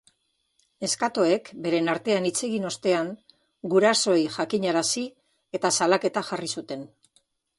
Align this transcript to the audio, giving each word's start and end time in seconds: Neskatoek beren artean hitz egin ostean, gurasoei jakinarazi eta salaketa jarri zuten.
Neskatoek 0.83 1.49
beren 1.65 1.91
artean 1.93 2.25
hitz 2.29 2.39
egin 2.47 2.65
ostean, 2.69 3.11
gurasoei 3.73 4.23
jakinarazi 4.39 5.05
eta 5.59 5.71
salaketa 5.81 6.27
jarri 6.31 6.53
zuten. 6.59 6.89